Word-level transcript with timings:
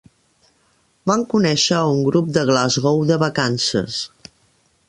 Van 1.11 1.25
conèixer 1.33 1.77
a 1.81 1.93
un 1.97 2.01
grup 2.09 2.33
de 2.39 2.47
Glasgow 2.51 3.07
de 3.13 3.19
vacances. 3.29 4.05